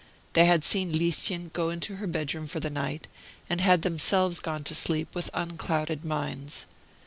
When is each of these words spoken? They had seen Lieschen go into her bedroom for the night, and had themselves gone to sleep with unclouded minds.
They 0.33 0.45
had 0.45 0.63
seen 0.63 0.93
Lieschen 0.93 1.51
go 1.53 1.69
into 1.69 1.97
her 1.97 2.07
bedroom 2.07 2.47
for 2.47 2.59
the 2.59 2.71
night, 2.71 3.05
and 3.47 3.61
had 3.61 3.83
themselves 3.83 4.39
gone 4.39 4.63
to 4.63 4.73
sleep 4.73 5.13
with 5.13 5.29
unclouded 5.31 6.03
minds. 6.03 6.65